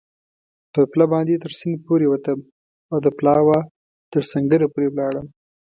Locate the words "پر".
0.71-0.83